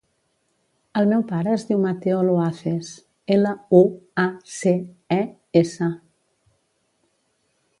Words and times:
El 1.01 1.09
meu 1.09 1.25
pare 1.31 1.51
es 1.57 1.65
diu 1.71 1.81
Mateo 1.83 2.21
Luaces: 2.29 2.89
ela, 3.35 3.51
u, 3.81 3.83
a, 4.25 4.27
ce, 4.55 4.73
e, 5.17 5.19
essa. 5.63 5.91